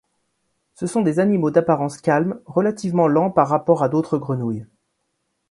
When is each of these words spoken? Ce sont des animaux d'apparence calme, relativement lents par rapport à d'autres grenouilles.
Ce 0.73 0.87
sont 0.87 1.03
des 1.03 1.19
animaux 1.19 1.51
d'apparence 1.51 1.99
calme, 1.99 2.41
relativement 2.47 3.07
lents 3.07 3.29
par 3.29 3.47
rapport 3.49 3.83
à 3.83 3.87
d'autres 3.87 4.17
grenouilles. 4.17 4.65